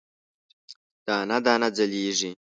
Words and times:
دانه، 1.05 1.37
دانه 1.45 1.69
ځلیږې 1.75 2.29